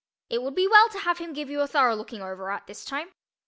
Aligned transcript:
It 0.31 0.41
would 0.41 0.55
be 0.55 0.67
well 0.67 0.89
to 0.89 0.97
have 1.01 1.19
him 1.19 1.31
give 1.31 1.51
you 1.51 1.61
a 1.61 1.67
thorough 1.67 1.93
looking 1.95 2.23
over 2.23 2.49
at 2.49 2.65
this 2.65 2.83
time. 2.83 3.09